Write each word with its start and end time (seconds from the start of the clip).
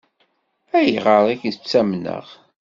Ayɣer 0.77 1.25
i 1.33 1.35
k-ttamneɣ? 1.41 2.25